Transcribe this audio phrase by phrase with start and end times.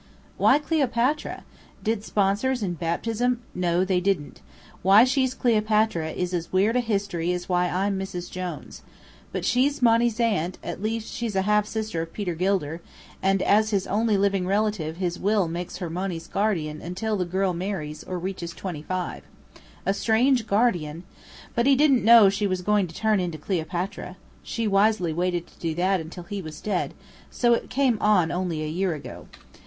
[0.37, 1.43] Why Cleopatra?
[1.83, 4.41] Did sponsors in baptism" "No, they didn't.
[4.81, 8.31] Why she's Cleopatra is as weird a history as why I'm Mrs.
[8.31, 8.81] Jones.
[9.31, 12.81] But she's Monny's aunt at least, she's a half sister of Peter Gilder,
[13.21, 17.53] and as his only living relative his will makes her Monny's guardian till the girl
[17.53, 19.21] marries or reaches twenty five.
[19.85, 21.03] A strange guardian!
[21.53, 24.17] But he didn't know she was going to turn into Cleopatra.
[24.41, 26.95] She wisely waited to do that until he was dead;
[27.29, 29.27] so it came on only a year ago.